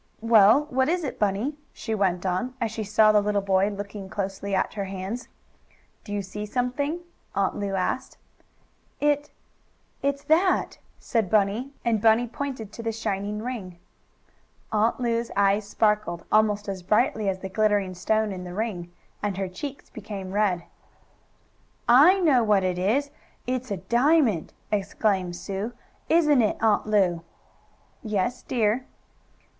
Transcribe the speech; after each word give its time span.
Well, 0.21 0.61
what 0.71 0.89
is 0.89 1.03
it, 1.03 1.19
Bunny?" 1.19 1.59
she 1.73 1.93
went 1.93 2.25
on, 2.25 2.55
as 2.59 2.71
she 2.71 2.83
saw 2.83 3.11
the 3.11 3.21
little 3.21 3.39
boy 3.39 3.69
looking 3.69 4.09
closely 4.09 4.55
at 4.55 4.73
her 4.73 4.85
hands. 4.85 5.27
"Do 6.03 6.11
you 6.11 6.23
see 6.23 6.47
something?" 6.47 7.01
Aunt 7.35 7.55
Lu 7.57 7.75
asked. 7.75 8.17
"It 8.99 9.29
it's 10.01 10.23
that," 10.23 10.79
and 11.13 11.29
Bunny 12.01 12.27
pointed 12.27 12.71
to 12.71 12.81
the 12.81 12.91
shining 12.91 13.43
ring. 13.43 13.77
Aunt 14.71 14.99
Lu's 14.99 15.29
eyes 15.35 15.69
sparkled, 15.69 16.25
almost 16.31 16.67
as 16.67 16.81
brightly 16.81 17.29
as 17.29 17.37
the 17.37 17.47
glittering 17.49 17.93
stone 17.93 18.31
in 18.31 18.43
the 18.43 18.55
ring, 18.55 18.91
and 19.21 19.37
her 19.37 19.47
cheeks 19.47 19.91
became 19.91 20.31
red. 20.31 20.63
"I 21.87 22.19
know 22.21 22.43
what 22.43 22.63
it 22.63 22.79
is 22.79 23.11
it's 23.45 23.69
a 23.69 23.77
diamond!" 23.77 24.51
exclaimed 24.71 25.35
Sue. 25.35 25.73
"Isn't 26.09 26.41
it, 26.41 26.57
Aunt 26.59 26.87
Lu?" 26.87 27.21
"Yes, 28.01 28.41
dear." 28.41 28.87